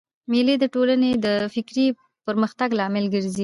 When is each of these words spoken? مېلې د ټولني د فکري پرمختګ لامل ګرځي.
مېلې 0.31 0.55
د 0.59 0.65
ټولني 0.73 1.11
د 1.25 1.27
فکري 1.55 1.85
پرمختګ 2.27 2.69
لامل 2.79 3.05
ګرځي. 3.13 3.39